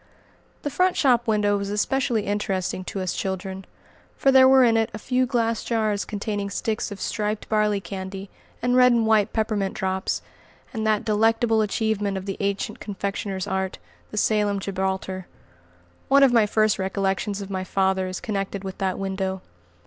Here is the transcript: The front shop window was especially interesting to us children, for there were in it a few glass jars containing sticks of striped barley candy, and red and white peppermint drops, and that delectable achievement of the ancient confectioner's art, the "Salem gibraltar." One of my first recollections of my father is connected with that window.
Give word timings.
The 0.63 0.71
front 0.71 0.97
shop 0.97 1.27
window 1.27 1.55
was 1.59 1.69
especially 1.69 2.23
interesting 2.25 2.83
to 2.85 3.01
us 3.01 3.13
children, 3.13 3.65
for 4.17 4.31
there 4.31 4.47
were 4.49 4.63
in 4.63 4.75
it 4.75 4.89
a 4.95 4.97
few 4.97 5.27
glass 5.27 5.63
jars 5.63 6.05
containing 6.05 6.49
sticks 6.49 6.89
of 6.89 6.99
striped 6.99 7.47
barley 7.49 7.79
candy, 7.79 8.31
and 8.63 8.75
red 8.75 8.91
and 8.91 9.05
white 9.05 9.31
peppermint 9.31 9.75
drops, 9.75 10.23
and 10.73 10.87
that 10.87 11.05
delectable 11.05 11.61
achievement 11.61 12.17
of 12.17 12.25
the 12.25 12.37
ancient 12.39 12.79
confectioner's 12.79 13.45
art, 13.45 13.77
the 14.09 14.17
"Salem 14.17 14.57
gibraltar." 14.59 15.27
One 16.07 16.23
of 16.23 16.33
my 16.33 16.47
first 16.47 16.79
recollections 16.79 17.39
of 17.39 17.51
my 17.51 17.63
father 17.63 18.07
is 18.07 18.19
connected 18.19 18.63
with 18.63 18.79
that 18.79 18.97
window. 18.97 19.43